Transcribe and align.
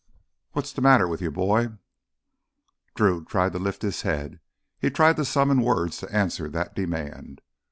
"What's 0.53 0.73
the 0.73 0.81
matter 0.81 1.07
with 1.07 1.21
you, 1.21 1.29
boy?" 1.29 1.73
Drew 2.95 3.23
tried 3.23 3.51
to 3.53 3.59
lift 3.59 3.83
his 3.83 4.01
head, 4.01 4.39
tried 4.83 5.15
to 5.17 5.25
summon 5.25 5.61
words 5.61 5.97
to 5.97 6.11
answer 6.11 6.49
that 6.49 6.73
demand. 6.73 7.39